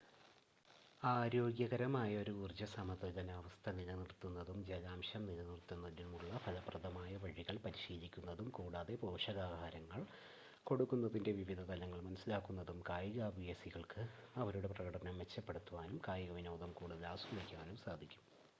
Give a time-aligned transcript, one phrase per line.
[1.01, 10.01] ആരോഗ്യകരമായ ഒരു ഊർജ്ജ സമതുലനാവസ്ഥ നിലനിർത്തുന്നതും ജലാംശം നിലനിർത്തുന്നതിനുള്ള ഫലപ്രദമായ വഴികൾ പരിശീലിക്കുന്നതും കൂടാതെ പോഷകാഹാരങ്ങൾ
[10.63, 14.03] കൊടുക്കുന്നതിൻറ്റെ വിവിധ തലങ്ങൾ മനസ്സിലാക്കുന്നതും കായികാഭ്യാസികൾക്ക്
[14.37, 18.23] അവരുടെ പ്രകടനം മെച്ചപ്പെടുത്തുവാനും കായികവിനോദം കൂടുതൽ ആസ്വദിക്കുവാനും സഹായിക്കും